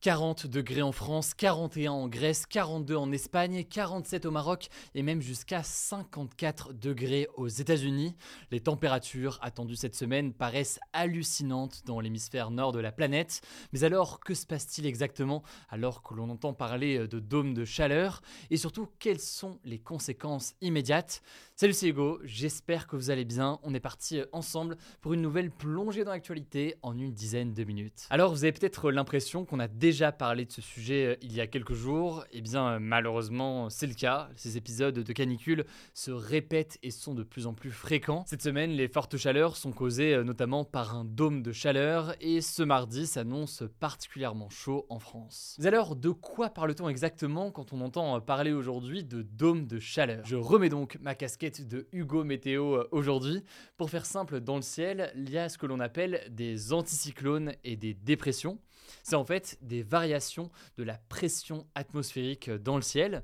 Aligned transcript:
40 0.00 0.46
degrés 0.46 0.82
en 0.82 0.92
France, 0.92 1.34
41 1.34 1.90
en 1.90 2.08
Grèce, 2.08 2.46
42 2.46 2.94
en 2.94 3.10
Espagne, 3.10 3.64
47 3.64 4.26
au 4.26 4.30
Maroc 4.30 4.68
et 4.94 5.02
même 5.02 5.20
jusqu'à 5.20 5.64
54 5.64 6.72
degrés 6.72 7.26
aux 7.36 7.48
États-Unis. 7.48 8.14
Les 8.52 8.60
températures 8.60 9.40
attendues 9.42 9.74
cette 9.74 9.96
semaine 9.96 10.32
paraissent 10.32 10.78
hallucinantes 10.92 11.82
dans 11.84 11.98
l'hémisphère 11.98 12.52
nord 12.52 12.70
de 12.70 12.78
la 12.78 12.92
planète. 12.92 13.40
Mais 13.72 13.82
alors, 13.82 14.20
que 14.20 14.34
se 14.34 14.46
passe-t-il 14.46 14.86
exactement 14.86 15.42
alors 15.68 16.04
que 16.04 16.14
l'on 16.14 16.30
entend 16.30 16.54
parler 16.54 17.08
de 17.08 17.18
dômes 17.18 17.54
de 17.54 17.64
chaleur? 17.64 18.22
Et 18.50 18.56
surtout, 18.56 18.88
quelles 19.00 19.18
sont 19.18 19.58
les 19.64 19.80
conséquences 19.80 20.54
immédiates? 20.60 21.22
Salut, 21.60 21.72
c'est 21.72 21.88
Hugo, 21.88 22.20
j'espère 22.22 22.86
que 22.86 22.94
vous 22.94 23.10
allez 23.10 23.24
bien. 23.24 23.58
On 23.64 23.74
est 23.74 23.80
parti 23.80 24.20
ensemble 24.30 24.76
pour 25.00 25.14
une 25.14 25.22
nouvelle 25.22 25.50
plongée 25.50 26.04
dans 26.04 26.12
l'actualité 26.12 26.76
en 26.82 26.96
une 26.96 27.12
dizaine 27.12 27.52
de 27.52 27.64
minutes. 27.64 28.06
Alors, 28.10 28.30
vous 28.30 28.44
avez 28.44 28.52
peut-être 28.52 28.92
l'impression 28.92 29.44
qu'on 29.44 29.58
a 29.58 29.66
déjà 29.66 30.12
parlé 30.12 30.44
de 30.44 30.52
ce 30.52 30.62
sujet 30.62 31.04
euh, 31.04 31.16
il 31.20 31.34
y 31.34 31.40
a 31.40 31.48
quelques 31.48 31.72
jours. 31.72 32.24
Eh 32.30 32.42
bien, 32.42 32.74
euh, 32.74 32.78
malheureusement, 32.78 33.70
c'est 33.70 33.88
le 33.88 33.94
cas. 33.94 34.28
Ces 34.36 34.56
épisodes 34.56 35.00
de 35.00 35.12
canicule 35.12 35.64
se 35.94 36.12
répètent 36.12 36.78
et 36.84 36.92
sont 36.92 37.12
de 37.12 37.24
plus 37.24 37.48
en 37.48 37.54
plus 37.54 37.72
fréquents. 37.72 38.22
Cette 38.28 38.42
semaine, 38.42 38.70
les 38.70 38.86
fortes 38.86 39.16
chaleurs 39.16 39.56
sont 39.56 39.72
causées 39.72 40.14
euh, 40.14 40.22
notamment 40.22 40.64
par 40.64 40.94
un 40.94 41.04
dôme 41.04 41.42
de 41.42 41.50
chaleur 41.50 42.14
et 42.20 42.40
ce 42.40 42.62
mardi 42.62 43.04
s'annonce 43.08 43.64
particulièrement 43.80 44.48
chaud 44.48 44.86
en 44.90 45.00
France. 45.00 45.56
Mais 45.58 45.66
alors, 45.66 45.96
de 45.96 46.10
quoi 46.10 46.50
parle-t-on 46.50 46.88
exactement 46.88 47.50
quand 47.50 47.72
on 47.72 47.80
entend 47.80 48.20
parler 48.20 48.52
aujourd'hui 48.52 49.02
de 49.02 49.22
dôme 49.22 49.66
de 49.66 49.80
chaleur? 49.80 50.24
Je 50.24 50.36
remets 50.36 50.68
donc 50.68 50.96
ma 51.00 51.16
casquette 51.16 51.47
de 51.50 51.88
Hugo 51.92 52.24
Météo 52.24 52.74
euh, 52.74 52.88
aujourd'hui. 52.90 53.42
Pour 53.76 53.90
faire 53.90 54.04
simple, 54.04 54.40
dans 54.40 54.56
le 54.56 54.62
ciel, 54.62 55.12
il 55.16 55.30
y 55.30 55.38
a 55.38 55.48
ce 55.48 55.56
que 55.56 55.66
l'on 55.66 55.80
appelle 55.80 56.26
des 56.30 56.72
anticyclones 56.72 57.54
et 57.64 57.76
des 57.76 57.94
dépressions. 57.94 58.58
C'est 59.02 59.16
en 59.16 59.24
fait 59.24 59.58
des 59.62 59.82
variations 59.82 60.50
de 60.76 60.82
la 60.84 60.98
pression 61.08 61.66
atmosphérique 61.74 62.50
dans 62.50 62.76
le 62.76 62.82
ciel. 62.82 63.22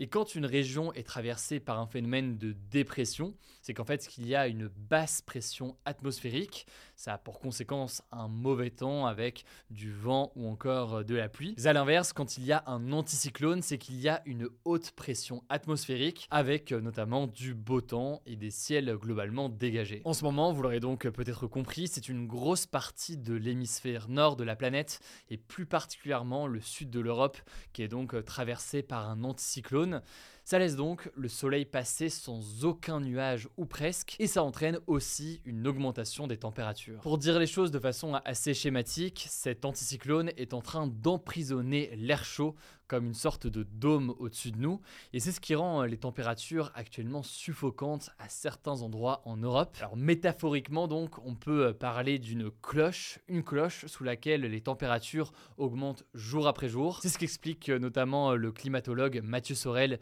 Et 0.00 0.08
quand 0.08 0.34
une 0.34 0.46
région 0.46 0.92
est 0.92 1.06
traversée 1.06 1.60
par 1.60 1.78
un 1.78 1.86
phénomène 1.86 2.36
de 2.36 2.52
dépression, 2.70 3.34
c'est 3.62 3.74
qu'en 3.74 3.84
fait 3.84 4.06
qu'il 4.08 4.26
y 4.26 4.34
a 4.34 4.48
une 4.48 4.68
basse 4.68 5.22
pression 5.22 5.76
atmosphérique. 5.84 6.66
Ça 6.96 7.14
a 7.14 7.18
pour 7.18 7.38
conséquence 7.38 8.02
un 8.10 8.28
mauvais 8.28 8.70
temps 8.70 9.06
avec 9.06 9.44
du 9.70 9.92
vent 9.92 10.32
ou 10.34 10.48
encore 10.48 11.04
de 11.04 11.14
la 11.14 11.28
pluie. 11.28 11.54
Mais 11.56 11.68
à 11.68 11.72
l'inverse, 11.72 12.12
quand 12.12 12.38
il 12.38 12.44
y 12.44 12.52
a 12.52 12.64
un 12.66 12.92
anticyclone, 12.92 13.62
c'est 13.62 13.78
qu'il 13.78 14.00
y 14.00 14.08
a 14.08 14.20
une 14.26 14.48
haute 14.64 14.90
pression 14.92 15.44
atmosphérique 15.48 16.26
avec 16.30 16.72
notamment 16.72 17.26
du 17.26 17.54
beau 17.54 17.80
temps 17.80 18.20
et 18.26 18.36
des 18.36 18.50
ciels 18.50 18.96
globalement 18.96 19.48
dégagés. 19.48 20.02
En 20.04 20.12
ce 20.12 20.24
moment, 20.24 20.52
vous 20.52 20.62
l'aurez 20.62 20.80
donc 20.80 21.08
peut-être 21.08 21.46
compris, 21.46 21.86
c'est 21.88 22.08
une 22.08 22.26
grosse 22.26 22.66
partie 22.66 23.16
de 23.16 23.34
l'hémisphère 23.34 24.08
nord 24.08 24.36
de 24.36 24.44
la 24.44 24.56
planète 24.56 25.00
et 25.30 25.36
plus 25.36 25.66
particulièrement 25.66 26.46
le 26.46 26.60
sud 26.60 26.90
de 26.90 27.00
l'Europe 27.00 27.38
qui 27.72 27.82
est 27.82 27.88
donc 27.88 28.24
traversé 28.24 28.82
par 28.82 29.08
un 29.08 29.22
anticyclone 29.24 29.83
jaune. 29.84 30.02
Ça 30.46 30.58
laisse 30.58 30.76
donc 30.76 31.10
le 31.16 31.28
soleil 31.28 31.64
passer 31.64 32.10
sans 32.10 32.66
aucun 32.66 33.00
nuage 33.00 33.48
ou 33.56 33.64
presque, 33.64 34.14
et 34.18 34.26
ça 34.26 34.44
entraîne 34.44 34.78
aussi 34.86 35.40
une 35.46 35.66
augmentation 35.66 36.26
des 36.26 36.36
températures. 36.36 37.00
Pour 37.00 37.16
dire 37.16 37.38
les 37.38 37.46
choses 37.46 37.70
de 37.70 37.78
façon 37.78 38.12
assez 38.26 38.52
schématique, 38.52 39.24
cet 39.30 39.64
anticyclone 39.64 40.32
est 40.36 40.52
en 40.52 40.60
train 40.60 40.86
d'emprisonner 40.86 41.96
l'air 41.96 42.26
chaud 42.26 42.56
comme 42.86 43.06
une 43.06 43.14
sorte 43.14 43.46
de 43.46 43.62
dôme 43.62 44.14
au-dessus 44.18 44.52
de 44.52 44.58
nous, 44.58 44.82
et 45.14 45.20
c'est 45.20 45.32
ce 45.32 45.40
qui 45.40 45.54
rend 45.54 45.84
les 45.84 45.96
températures 45.96 46.70
actuellement 46.74 47.22
suffocantes 47.22 48.10
à 48.18 48.28
certains 48.28 48.82
endroits 48.82 49.22
en 49.24 49.38
Europe. 49.38 49.74
Alors 49.80 49.96
métaphoriquement 49.96 50.86
donc, 50.86 51.18
on 51.24 51.34
peut 51.34 51.72
parler 51.72 52.18
d'une 52.18 52.50
cloche, 52.50 53.18
une 53.26 53.42
cloche 53.42 53.86
sous 53.86 54.04
laquelle 54.04 54.42
les 54.42 54.60
températures 54.60 55.32
augmentent 55.56 56.04
jour 56.12 56.46
après 56.46 56.68
jour. 56.68 56.98
C'est 57.00 57.08
ce 57.08 57.18
qu'explique 57.18 57.70
notamment 57.70 58.34
le 58.34 58.52
climatologue 58.52 59.22
Mathieu 59.24 59.54
Sorel, 59.54 59.98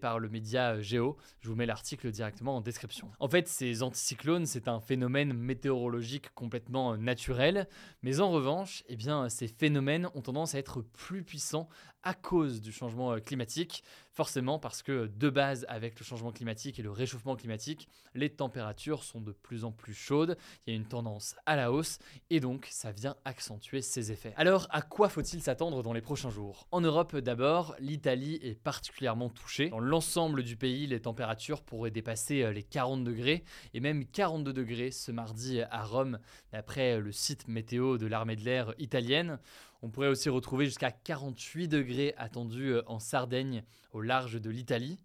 par 0.00 0.18
le 0.18 0.28
média 0.28 0.80
Géo. 0.80 1.16
Je 1.40 1.48
vous 1.48 1.54
mets 1.54 1.66
l'article 1.66 2.10
directement 2.10 2.56
en 2.56 2.60
description. 2.60 3.10
En 3.18 3.28
fait, 3.28 3.48
ces 3.48 3.82
anticyclones, 3.82 4.46
c'est 4.46 4.68
un 4.68 4.80
phénomène 4.80 5.32
météorologique 5.32 6.32
complètement 6.34 6.96
naturel, 6.96 7.68
mais 8.02 8.20
en 8.20 8.30
revanche, 8.30 8.84
eh 8.88 8.96
bien, 8.96 9.28
ces 9.28 9.48
phénomènes 9.48 10.08
ont 10.14 10.22
tendance 10.22 10.54
à 10.54 10.58
être 10.58 10.82
plus 10.82 11.22
puissants 11.22 11.68
à 12.02 12.14
cause 12.14 12.60
du 12.60 12.72
changement 12.72 13.12
euh, 13.12 13.18
climatique, 13.18 13.84
forcément 14.12 14.58
parce 14.58 14.82
que 14.82 15.06
de 15.06 15.30
base 15.30 15.64
avec 15.68 15.98
le 15.98 16.04
changement 16.04 16.32
climatique 16.32 16.78
et 16.78 16.82
le 16.82 16.90
réchauffement 16.90 17.36
climatique, 17.36 17.88
les 18.14 18.30
températures 18.30 19.04
sont 19.04 19.20
de 19.20 19.32
plus 19.32 19.64
en 19.64 19.72
plus 19.72 19.94
chaudes, 19.94 20.36
il 20.66 20.70
y 20.70 20.72
a 20.74 20.76
une 20.76 20.86
tendance 20.86 21.36
à 21.46 21.56
la 21.56 21.72
hausse 21.72 21.98
et 22.30 22.40
donc 22.40 22.66
ça 22.70 22.92
vient 22.92 23.16
accentuer 23.24 23.82
ces 23.82 24.12
effets. 24.12 24.34
Alors 24.36 24.66
à 24.70 24.82
quoi 24.82 25.08
faut-il 25.08 25.42
s'attendre 25.42 25.82
dans 25.82 25.92
les 25.92 26.00
prochains 26.00 26.30
jours? 26.30 26.66
En 26.70 26.80
Europe 26.80 27.16
d'abord, 27.16 27.74
l'Italie 27.78 28.38
est 28.42 28.54
particulièrement 28.54 29.28
touchée. 29.28 29.68
Dans 29.68 29.80
l'ensemble 29.80 30.42
du 30.42 30.56
pays, 30.56 30.86
les 30.86 31.00
températures 31.00 31.62
pourraient 31.62 31.90
dépasser 31.90 32.42
euh, 32.42 32.52
les 32.52 32.62
40 32.62 33.04
degrés 33.04 33.44
et 33.74 33.80
même 33.80 34.04
42 34.06 34.52
degrés 34.52 34.90
ce 34.90 35.12
mardi 35.12 35.60
à 35.62 35.84
Rome 35.84 36.18
d'après 36.52 36.98
le 36.98 37.12
site 37.12 37.48
météo 37.48 37.98
de 37.98 38.06
l'armée 38.06 38.36
de 38.36 38.44
l'air 38.44 38.74
italienne. 38.78 39.38
On 39.82 39.88
pourrait 39.88 40.08
aussi 40.08 40.28
retrouver 40.28 40.66
jusqu'à 40.66 40.90
48 40.90 41.68
degrés 41.68 42.14
attendus 42.18 42.72
euh, 42.72 42.82
en 42.86 42.98
Sardaigne, 42.98 43.62
au 43.92 44.02
large 44.02 44.40
de 44.40 44.50
l'Italie. 44.50 44.98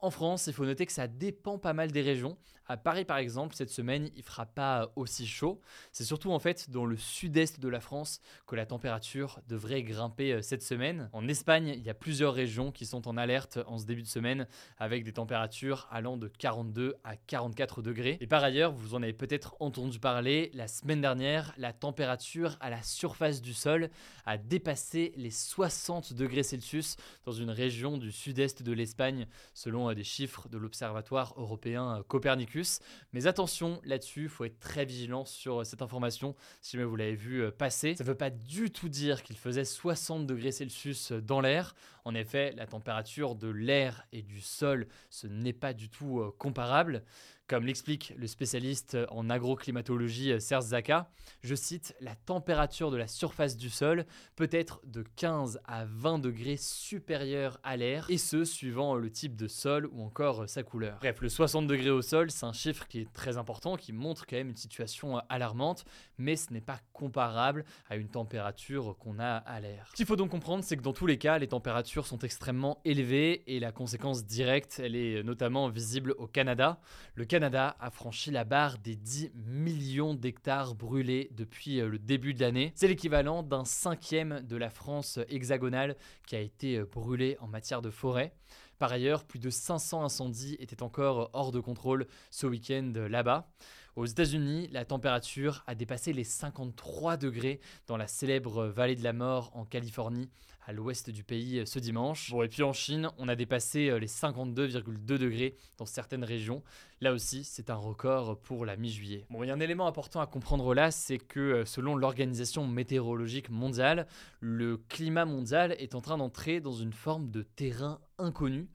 En 0.00 0.10
France, 0.10 0.46
il 0.46 0.52
faut 0.52 0.64
noter 0.64 0.86
que 0.86 0.92
ça 0.92 1.08
dépend 1.08 1.58
pas 1.58 1.72
mal 1.72 1.90
des 1.90 2.02
régions. 2.02 2.36
À 2.70 2.76
Paris, 2.76 3.06
par 3.06 3.16
exemple, 3.16 3.56
cette 3.56 3.70
semaine, 3.70 4.10
il 4.14 4.22
fera 4.22 4.44
pas 4.44 4.92
aussi 4.94 5.26
chaud. 5.26 5.58
C'est 5.90 6.04
surtout 6.04 6.32
en 6.32 6.38
fait 6.38 6.68
dans 6.68 6.84
le 6.84 6.98
sud-est 6.98 7.60
de 7.60 7.68
la 7.68 7.80
France 7.80 8.20
que 8.46 8.56
la 8.56 8.66
température 8.66 9.40
devrait 9.48 9.82
grimper 9.82 10.34
euh, 10.34 10.42
cette 10.42 10.62
semaine. 10.62 11.08
En 11.14 11.26
Espagne, 11.28 11.68
il 11.74 11.82
y 11.82 11.88
a 11.88 11.94
plusieurs 11.94 12.34
régions 12.34 12.70
qui 12.70 12.84
sont 12.84 13.08
en 13.08 13.16
alerte 13.16 13.58
en 13.66 13.78
ce 13.78 13.86
début 13.86 14.02
de 14.02 14.06
semaine 14.06 14.46
avec 14.76 15.02
des 15.02 15.14
températures 15.14 15.88
allant 15.90 16.18
de 16.18 16.28
42 16.28 16.96
à 17.04 17.16
44 17.16 17.80
degrés. 17.80 18.18
Et 18.20 18.26
par 18.26 18.44
ailleurs, 18.44 18.72
vous 18.72 18.94
en 18.94 19.02
avez 19.02 19.14
peut-être 19.14 19.56
entendu 19.60 19.98
parler, 19.98 20.50
la 20.52 20.68
semaine 20.68 21.00
dernière, 21.00 21.54
la 21.56 21.72
température 21.72 22.58
à 22.60 22.68
la 22.68 22.82
surface 22.82 23.40
du 23.40 23.54
sol 23.54 23.88
a 24.26 24.36
dépassé 24.36 25.12
les 25.16 25.30
60 25.30 26.12
degrés 26.12 26.42
Celsius 26.42 26.96
dans 27.24 27.32
une 27.32 27.50
région 27.50 27.96
du 27.96 28.12
sud-est 28.12 28.62
de 28.62 28.72
l'Espagne, 28.72 29.26
selon 29.54 29.87
des 29.94 30.04
chiffres 30.04 30.48
de 30.48 30.58
l'Observatoire 30.58 31.34
européen 31.36 31.98
euh, 31.98 32.02
Copernicus. 32.02 32.80
Mais 33.12 33.26
attention 33.26 33.80
là-dessus, 33.84 34.24
il 34.24 34.28
faut 34.28 34.44
être 34.44 34.58
très 34.58 34.84
vigilant 34.84 35.24
sur 35.24 35.60
euh, 35.60 35.64
cette 35.64 35.82
information 35.82 36.34
si 36.60 36.76
jamais 36.76 36.84
vous 36.84 36.96
l'avez 36.96 37.14
vu 37.14 37.42
euh, 37.42 37.50
passer. 37.50 37.94
Ça 37.94 38.04
ne 38.04 38.08
veut 38.08 38.14
pas 38.14 38.30
du 38.30 38.70
tout 38.70 38.88
dire 38.88 39.22
qu'il 39.22 39.36
faisait 39.36 39.64
60 39.64 40.26
degrés 40.26 40.52
Celsius 40.52 41.12
dans 41.12 41.40
l'air. 41.40 41.74
En 42.08 42.14
effet, 42.14 42.52
la 42.56 42.66
température 42.66 43.34
de 43.34 43.48
l'air 43.48 44.06
et 44.12 44.22
du 44.22 44.40
sol, 44.40 44.88
ce 45.10 45.26
n'est 45.26 45.52
pas 45.52 45.74
du 45.74 45.90
tout 45.90 46.24
comparable. 46.38 47.04
Comme 47.48 47.64
l'explique 47.64 48.12
le 48.18 48.26
spécialiste 48.26 48.98
en 49.08 49.30
agroclimatologie 49.30 50.32
euh, 50.32 50.38
Serge 50.38 50.64
Zaka, 50.64 51.08
je 51.42 51.54
cite, 51.54 51.96
la 51.98 52.14
température 52.14 52.90
de 52.90 52.98
la 52.98 53.06
surface 53.06 53.56
du 53.56 53.70
sol 53.70 54.04
peut 54.36 54.50
être 54.52 54.82
de 54.84 55.02
15 55.16 55.58
à 55.64 55.86
20 55.86 56.18
degrés 56.18 56.58
supérieure 56.58 57.58
à 57.62 57.78
l'air, 57.78 58.04
et 58.10 58.18
ce 58.18 58.44
suivant 58.44 58.96
le 58.96 59.10
type 59.10 59.34
de 59.34 59.48
sol 59.48 59.88
ou 59.92 60.02
encore 60.02 60.42
euh, 60.42 60.46
sa 60.46 60.62
couleur. 60.62 60.98
Bref, 60.98 61.22
le 61.22 61.30
60 61.30 61.66
degrés 61.66 61.88
au 61.88 62.02
sol, 62.02 62.30
c'est 62.30 62.44
un 62.44 62.52
chiffre 62.52 62.86
qui 62.86 63.00
est 63.00 63.12
très 63.14 63.38
important, 63.38 63.76
qui 63.76 63.94
montre 63.94 64.26
quand 64.26 64.36
même 64.36 64.50
une 64.50 64.56
situation 64.56 65.16
euh, 65.16 65.20
alarmante, 65.30 65.86
mais 66.18 66.36
ce 66.36 66.52
n'est 66.52 66.60
pas 66.60 66.80
comparable 66.92 67.64
à 67.88 67.96
une 67.96 68.08
température 68.08 68.96
qu'on 68.98 69.18
a 69.18 69.36
à 69.36 69.60
l'air. 69.60 69.86
Ce 69.90 69.96
qu'il 69.96 70.06
faut 70.06 70.16
donc 70.16 70.30
comprendre, 70.30 70.64
c'est 70.64 70.76
que 70.76 70.82
dans 70.82 70.92
tous 70.92 71.06
les 71.06 71.18
cas, 71.18 71.38
les 71.38 71.48
températures 71.48 72.06
sont 72.06 72.18
extrêmement 72.18 72.80
élevées, 72.84 73.44
et 73.46 73.60
la 73.60 73.72
conséquence 73.72 74.24
directe, 74.24 74.80
elle 74.82 74.96
est 74.96 75.22
notamment 75.22 75.68
visible 75.68 76.14
au 76.18 76.26
Canada. 76.26 76.80
Le 77.14 77.24
Canada 77.24 77.76
a 77.80 77.90
franchi 77.90 78.30
la 78.30 78.44
barre 78.44 78.78
des 78.78 78.96
10 78.96 79.32
millions 79.46 80.14
d'hectares 80.14 80.74
brûlés 80.74 81.30
depuis 81.32 81.80
euh, 81.80 81.88
le 81.88 81.98
début 81.98 82.34
de 82.34 82.40
l'année. 82.40 82.72
C'est 82.74 82.88
l'équivalent 82.88 83.42
d'un 83.42 83.64
cinquième 83.64 84.40
de 84.42 84.56
la 84.56 84.70
France 84.70 85.18
hexagonale 85.28 85.96
qui 86.26 86.36
a 86.36 86.40
été 86.40 86.78
euh, 86.78 86.84
brûlée 86.84 87.36
en 87.40 87.46
matière 87.46 87.82
de 87.82 87.90
forêt. 87.90 88.32
Par 88.78 88.92
ailleurs, 88.92 89.24
plus 89.24 89.40
de 89.40 89.50
500 89.50 90.04
incendies 90.04 90.56
étaient 90.60 90.82
encore 90.82 91.30
hors 91.32 91.50
de 91.50 91.58
contrôle 91.58 92.06
ce 92.30 92.46
week-end 92.46 92.92
là-bas. 92.94 93.50
Aux 93.98 94.06
États-Unis, 94.06 94.68
la 94.70 94.84
température 94.84 95.64
a 95.66 95.74
dépassé 95.74 96.12
les 96.12 96.22
53 96.22 97.16
degrés 97.16 97.58
dans 97.88 97.96
la 97.96 98.06
célèbre 98.06 98.66
vallée 98.66 98.94
de 98.94 99.02
la 99.02 99.12
mort 99.12 99.50
en 99.54 99.64
Californie, 99.64 100.30
à 100.68 100.72
l'ouest 100.72 101.10
du 101.10 101.24
pays 101.24 101.66
ce 101.66 101.80
dimanche. 101.80 102.30
Bon, 102.30 102.44
et 102.44 102.48
puis 102.48 102.62
en 102.62 102.72
Chine, 102.72 103.10
on 103.18 103.26
a 103.26 103.34
dépassé 103.34 103.98
les 103.98 104.06
52,2 104.06 105.18
degrés 105.18 105.56
dans 105.78 105.84
certaines 105.84 106.22
régions. 106.22 106.62
Là 107.00 107.12
aussi, 107.12 107.42
c'est 107.42 107.70
un 107.70 107.74
record 107.74 108.38
pour 108.38 108.64
la 108.64 108.76
mi-juillet. 108.76 109.26
Bon, 109.30 109.42
il 109.42 109.48
y 109.48 109.50
a 109.50 109.54
un 109.54 109.58
élément 109.58 109.88
important 109.88 110.20
à 110.20 110.28
comprendre 110.28 110.74
là, 110.74 110.92
c'est 110.92 111.18
que 111.18 111.64
selon 111.64 111.96
l'Organisation 111.96 112.68
météorologique 112.68 113.50
mondiale, 113.50 114.06
le 114.38 114.76
climat 114.76 115.24
mondial 115.24 115.72
est 115.72 115.96
en 115.96 116.00
train 116.00 116.18
d'entrer 116.18 116.60
dans 116.60 116.70
une 116.70 116.92
forme 116.92 117.32
de 117.32 117.42
terrain 117.42 117.98
inconnu. 118.18 118.68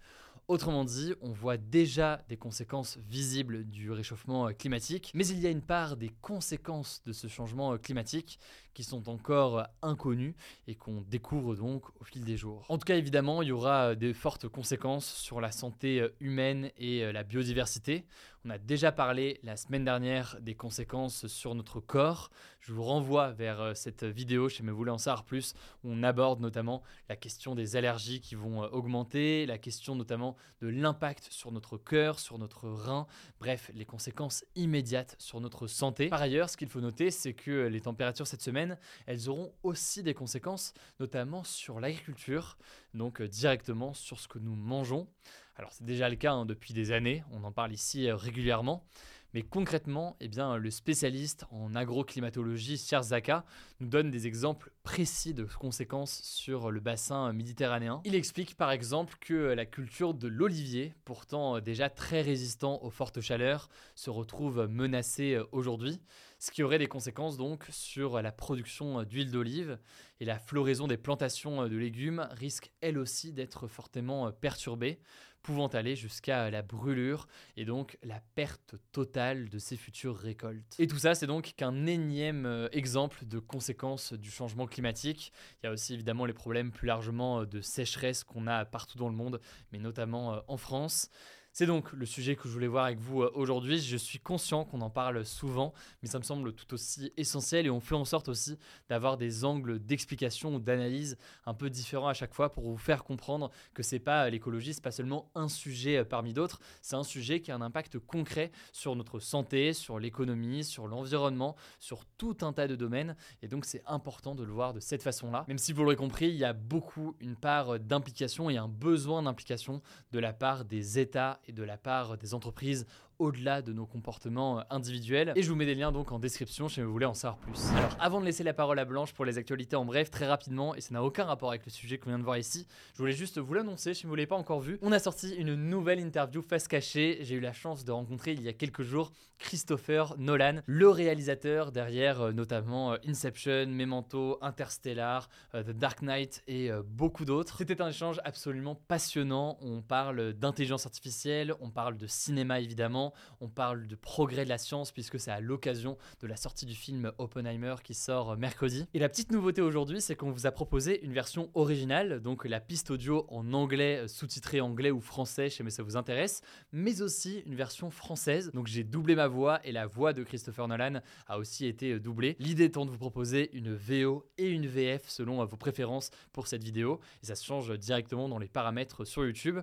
Autrement 0.54 0.86
dit, 0.86 1.16
on 1.22 1.32
voit 1.32 1.58
déjà 1.58 2.24
des 2.30 2.38
conséquences 2.38 3.00
visibles 3.10 3.64
du 3.64 3.90
réchauffement 3.90 4.54
climatique, 4.54 5.10
mais 5.16 5.26
il 5.26 5.40
y 5.40 5.48
a 5.48 5.50
une 5.50 5.64
part 5.64 5.98
des 5.98 6.12
conséquences 6.22 7.02
de 7.08 7.12
ce 7.12 7.26
changement 7.26 7.76
climatique 7.80 8.38
qui 8.76 8.84
sont 8.84 9.10
encore 9.10 9.66
inconnus 9.82 10.36
et 10.68 10.76
qu'on 10.76 11.02
découvre 11.02 11.56
donc 11.56 11.86
au 12.00 12.04
fil 12.04 12.24
des 12.24 12.38
jours. 12.38 12.66
En 12.70 12.78
tout 12.78 12.86
cas, 12.86 12.98
évidemment, 12.98 13.42
il 13.42 13.48
y 13.48 13.52
aura 13.52 13.96
des 13.96 14.14
fortes 14.14 14.48
conséquences 14.48 15.12
sur 15.16 15.42
la 15.42 15.52
santé 15.52 16.08
humaine 16.20 16.70
et 16.78 17.12
la 17.12 17.24
biodiversité. 17.24 18.06
On 18.45 18.50
a 18.50 18.57
déjà 18.57 18.92
parlé 18.92 19.40
la 19.44 19.56
semaine 19.56 19.86
dernière 19.86 20.36
des 20.42 20.54
conséquences 20.54 21.28
sur 21.28 21.56
notre 21.56 21.80
corps. 21.80 22.30
Je 22.60 22.74
vous 22.74 22.84
renvoie 22.84 23.31
vers 23.31 23.72
cette 23.74 24.04
vidéo 24.04 24.50
chez 24.50 24.63
Me 24.63 24.72
Voulez 24.74 24.92
en 24.92 24.98
plus 25.25 25.54
où 25.86 25.90
on 25.90 26.04
aborde 26.04 26.42
notamment 26.42 26.84
la 27.07 27.16
question 27.16 27.56
des 27.56 27.78
allergies 27.78 28.19
qui 28.19 28.36
vont 28.36 28.63
augmenter, 28.63 29.45
la 29.45 29.57
question 29.57 29.95
notamment 29.95 30.36
de 30.60 30.68
l'impact 30.68 31.28
sur 31.31 31.54
notre 31.54 31.78
cœur, 31.78 32.19
sur 32.19 32.38
notre 32.38 32.68
rein, 32.68 33.07
bref, 33.40 33.72
les 33.75 33.86
conséquences 33.86 34.44
immédiates 34.56 35.16
sur 35.19 35.40
notre 35.40 35.68
santé. 35.68 36.10
Par 36.10 36.22
ailleurs, 36.22 36.50
ce 36.50 36.57
qu'il 36.57 36.68
faut 36.68 36.81
noter, 36.81 37.12
c'est 37.12 37.34
que 37.34 37.68
les 37.68 37.80
températures 37.80 38.28
cette 38.28 38.42
semaine, 38.42 38.78
elles 39.06 39.30
auront 39.30 39.54
aussi 39.63 40.04
des 40.04 40.13
conséquences, 40.13 40.74
notamment 41.00 41.45
sur 41.45 41.80
l'agriculture, 41.80 42.57
donc 42.94 43.22
directement 43.22 43.94
sur 43.94 44.19
ce 44.19 44.28
que 44.28 44.40
nous 44.40 44.56
mangeons. 44.56 45.07
Alors 45.56 45.72
c'est 45.72 45.86
déjà 45.86 46.10
le 46.10 46.16
cas 46.16 46.34
hein, 46.34 46.46
depuis 46.46 46.74
des 46.74 46.92
années, 46.92 47.24
on 47.32 47.44
en 47.44 47.52
parle 47.52 47.74
ici 47.74 48.12
régulièrement. 48.12 48.86
Mais 49.34 49.42
concrètement, 49.42 50.16
eh 50.20 50.28
bien, 50.28 50.58
le 50.58 50.70
spécialiste 50.70 51.46
en 51.50 51.74
agroclimatologie 51.74 52.78
Zaka 52.78 53.44
nous 53.80 53.88
donne 53.88 54.12
des 54.12 54.28
exemples 54.28 54.72
précis 54.84 55.34
de 55.34 55.44
conséquences 55.44 56.22
sur 56.22 56.70
le 56.70 56.80
bassin 56.80 57.34
méditerranéen. 57.34 58.02
Il 58.06 58.14
explique 58.14 58.56
par 58.56 58.72
exemple 58.72 59.16
que 59.20 59.34
la 59.34 59.66
culture 59.66 60.14
de 60.14 60.28
l'olivier, 60.28 60.94
pourtant 61.04 61.60
déjà 61.62 61.90
très 61.90 62.22
résistant 62.22 62.80
aux 62.84 62.92
fortes 62.92 63.22
chaleurs, 63.22 63.70
se 63.96 64.12
retrouve 64.12 64.68
menacée 64.68 65.40
aujourd'hui, 65.52 66.00
ce 66.38 66.52
qui 66.52 66.62
aurait 66.62 66.78
des 66.78 66.88
conséquences 66.88 67.38
donc 67.38 67.66
sur 67.72 68.22
la 68.22 68.32
production 68.32 69.02
d'huile 69.04 69.32
d'olive 69.32 69.80
et 70.20 70.26
la 70.26 70.38
floraison 70.38 70.86
des 70.88 70.98
plantations 70.98 71.68
de 71.68 71.76
légumes 71.76 72.28
risque 72.34 72.72
elle 72.82 73.00
aussi 73.00 73.34
d'être 73.34 73.68
fortement 73.68 74.32
perturbée 74.32 75.00
pouvant 75.44 75.68
aller 75.68 75.95
jusqu'à 75.95 76.50
la 76.50 76.62
brûlure 76.62 77.28
et 77.57 77.66
donc 77.66 77.98
la 78.01 78.22
perte 78.34 78.75
totale 78.92 79.50
de 79.50 79.60
ses 79.60 79.78
futures 79.78 80.18
récoltes. 80.18 80.75
Et 80.80 80.88
tout 80.88 80.98
ça, 80.98 81.13
c'est 81.13 81.28
donc 81.28 81.54
qu'un 81.56 81.86
énième 81.86 82.45
euh, 82.45 82.69
exemple 82.72 83.25
de 83.25 83.40
conséquences 83.40 84.13
du 84.13 84.31
changement 84.31 84.66
climatique. 84.66 85.31
Il 85.62 85.68
y 85.68 85.69
a 85.69 85.72
aussi 85.72 85.94
évidemment 85.94 86.25
les 86.25 86.34
problèmes 86.34 86.72
plus 86.72 86.88
largement 86.88 87.42
euh, 87.42 87.45
de 87.45 87.62
sécheresse 87.62 88.24
qu'on 88.24 88.48
a 88.48 88.66
partout 88.66 88.98
dans 88.98 89.10
le 89.10 89.16
monde, 89.16 89.42
mais 89.72 89.80
notamment 89.80 90.34
euh, 90.34 90.40
en 90.48 90.57
France. 90.57 91.10
C'est 91.56 91.68
donc 91.68 91.94
le 91.94 92.08
sujet 92.08 92.36
que 92.36 92.48
je 92.48 92.54
voulais 92.54 92.66
voir 92.66 92.86
avec 92.86 92.98
vous 92.98 93.22
euh, 93.22 93.32
aujourd'hui. 93.36 93.80
Je 93.80 93.96
suis 93.96 94.18
conscient 94.18 94.66
qu'on 94.66 94.82
en 94.82 94.90
parle 94.90 95.24
souvent, 95.24 95.72
mais 96.02 96.10
ça 96.10 96.18
me 96.18 96.24
semble 96.24 96.52
tout 96.54 96.74
aussi 96.74 97.14
essentiel 97.16 97.68
et 97.68 97.70
on 97.70 97.80
fait 97.80 97.94
en 97.94 98.06
sorte 98.06 98.28
aussi 98.28 98.58
d'avoir 98.90 99.18
des 99.18 99.46
angles 99.46 99.78
d'explication 99.78 100.56
ou 100.56 100.60
d'analyse 100.60 101.16
un 101.46 101.54
peu 101.54 101.70
différents 101.70 102.08
à 102.08 102.16
chaque 102.16 102.34
fois 102.34 102.52
pour 102.52 102.64
vous 102.64 102.78
faire 102.78 103.04
comprendre 103.04 103.52
que 103.76 103.84
c'est 103.84 104.00
pas 104.00 104.28
l'écologie, 104.32 104.74
c'est 104.74 104.84
pas 104.84 104.90
seulement 104.90 105.30
un 105.36 105.48
sujet 105.48 105.98
euh, 105.98 106.04
parmi 106.04 106.34
d'autres, 106.34 106.60
c'est 106.82 106.96
un 106.96 107.04
sujet 107.04 107.40
qui 107.40 107.52
a 107.52 107.56
un 107.56 107.62
impact 107.62 108.00
concret 108.00 108.52
sur 108.72 108.96
notre 108.96 109.20
santé, 109.20 109.74
sur 109.74 110.00
l'économie, 110.00 110.64
sur 110.64 110.88
l'environnement, 110.88 111.56
sur 111.80 112.04
tout 112.18 112.38
un 112.42 112.52
tas 112.54 112.68
de 112.68 112.76
domaines 112.76 113.16
et 113.44 113.48
donc 113.48 113.66
c'est 113.66 113.84
important 113.86 114.34
de 114.34 114.44
le 114.44 114.52
voir 114.52 114.74
de 114.74 114.80
cette 114.80 115.04
façon-là. 115.04 115.46
Même 115.48 115.60
si 115.60 115.72
vous 115.72 115.84
l'aurez 115.84 115.98
compris, 115.98 116.30
il 116.30 116.36
y 116.36 116.46
a 116.46 116.54
beaucoup 116.54 117.16
une 117.20 117.36
part 117.36 117.80
d'implication 117.80 118.50
et 118.50 118.58
un 118.58 118.68
besoin 118.68 119.22
d'implication 119.22 119.84
de 120.12 120.18
la 120.18 120.34
part 120.34 120.66
des 120.66 120.98
États 120.98 121.40
et 121.48 121.51
de 121.51 121.63
la 121.63 121.78
part 121.78 122.18
des 122.18 122.34
entreprises 122.34 122.86
au-delà 123.19 123.62
de 123.62 123.74
nos 123.74 123.86
comportements 123.86 124.60
euh, 124.60 124.63
individuels. 124.69 125.33
Et 125.36 125.44
je 125.44 125.50
vous 125.50 125.56
mets 125.56 125.65
des 125.65 125.75
liens 125.75 125.92
donc 125.92 126.12
en 126.12 126.19
description 126.19 126.69
si 126.69 126.81
vous 126.81 126.92
voulez 126.92 127.06
en 127.06 127.13
savoir 127.13 127.38
plus. 127.38 127.69
Alors 127.75 127.95
avant 128.00 128.19
de 128.19 128.25
laisser 128.25 128.44
la 128.44 128.54
parole 128.54 128.80
à 128.80 128.86
Blanche 128.86 129.13
pour 129.13 129.25
les 129.25 129.38
actualités 129.38 129.75
en 129.75 129.86
bref, 129.86 130.10
très 130.10 130.27
rapidement, 130.27 130.75
et 130.75 130.81
ça 130.81 130.94
n'a 130.94 131.04
aucun 131.04 131.25
rapport 131.25 131.50
avec 131.50 131.65
le 131.65 131.71
sujet 131.71 131.98
qu'on 131.98 132.10
vient 132.10 132.19
de 132.19 132.24
voir 132.24 132.38
ici, 132.38 132.68
je 132.94 133.00
voulais 133.00 133.13
juste 133.13 133.38
vous 133.38 133.54
l'annoncer 133.54 133.94
si 133.94 134.06
vous 134.06 134.12
ne 134.12 134.18
l'avez 134.18 134.27
pas 134.27 134.36
encore 134.36 134.60
vu. 134.60 134.77
On 134.81 134.92
a 134.92 135.00
sorti 135.00 135.33
une 135.36 135.56
nouvelle 135.56 136.00
interview 136.00 136.42
face 136.42 136.68
cachée. 136.68 137.19
J'ai 137.21 137.36
eu 137.36 137.39
la 137.39 137.54
chance 137.54 137.86
de 137.86 137.92
rencontrer 137.92 138.33
il 138.33 138.42
y 138.42 138.48
a 138.48 138.54
quelques 138.54 138.83
jours 138.83 139.12
Christopher 139.38 140.16
Nolan, 140.18 140.62
le 140.66 140.89
réalisateur 140.89 141.71
derrière 141.71 142.21
euh, 142.21 142.31
notamment 142.31 142.94
euh, 142.94 142.98
Inception, 143.07 143.68
Memento, 143.68 144.38
Interstellar, 144.42 145.27
The 145.54 145.71
Dark 145.71 146.01
Knight 146.01 146.44
et 146.48 146.69
beaucoup 146.86 147.25
d'autres. 147.25 147.57
C'était 147.57 147.81
un 147.81 147.89
échange 147.89 148.19
absolument 148.24 148.75
passionnant. 148.75 149.57
On 149.62 149.81
parle 149.81 150.33
d'intelligence 150.33 150.86
artificielle, 150.86 151.54
on 151.59 151.69
parle 151.69 151.98
de 151.98 152.07
cinéma 152.07 152.59
évidemment 152.59 153.03
on 153.42 153.50
parle 153.50 153.88
de 153.88 153.96
progrès 153.96 154.46
de 154.46 154.50
la 154.50 154.58
science 154.58 154.92
puisque 154.92 155.20
c'est 155.20 155.32
à 155.32 155.40
l'occasion 155.40 155.98
de 156.22 156.28
la 156.28 156.36
sortie 156.38 156.66
du 156.66 156.76
film 156.76 157.12
Oppenheimer 157.18 157.76
qui 157.84 157.96
sort 157.96 158.38
mercredi. 158.38 158.86
Et 158.94 159.00
la 159.00 159.10
petite 159.10 159.32
nouveauté 159.32 159.62
aujourd'hui, 159.62 160.00
c'est 160.00 160.16
qu'on 160.16 160.32
vous 160.32 160.46
a 160.46 160.52
proposé 160.52 161.04
une 161.04 161.14
version 161.14 161.50
originale, 161.56 162.22
donc 162.22 162.46
la 162.46 162.60
piste 162.60 162.92
audio 162.92 163.26
en 163.30 163.54
anglais, 163.54 164.08
sous-titrée 164.08 164.62
anglais 164.62 164.92
ou 164.92 165.02
français, 165.02 165.50
je 165.50 165.56
sais 165.56 165.64
mais 165.64 165.70
ça 165.70 165.84
vous 165.84 165.98
intéresse, 165.98 166.42
mais 166.72 167.02
aussi 167.02 167.44
une 167.46 167.56
version 167.56 167.90
française. 167.90 168.52
Donc 168.54 168.68
j'ai 168.68 168.84
doublé 168.84 169.16
ma 169.16 169.28
voix 169.28 169.60
et 169.66 169.72
la 169.72 169.88
voix 169.88 170.14
de 170.14 170.24
Christopher 170.24 170.68
Nolan 170.68 171.02
a 171.28 171.38
aussi 171.38 171.66
été 171.66 172.00
doublée. 172.00 172.36
L'idée 172.40 172.66
étant 172.66 172.86
de 172.86 172.92
vous 172.92 172.98
proposer 172.98 173.50
une 173.56 173.74
VO 173.74 174.26
et 174.38 174.50
une 174.50 174.68
VF 174.68 175.10
selon 175.10 175.44
vos 175.46 175.58
préférences 175.58 176.12
pour 176.32 176.48
cette 176.48 176.64
vidéo 176.64 177.00
et 177.22 177.26
ça 177.26 177.36
se 177.36 177.46
change 177.46 177.78
directement 177.78 178.30
dans 178.30 178.40
les 178.40 178.48
paramètres 178.48 179.06
sur 179.06 179.26
YouTube. 179.26 179.60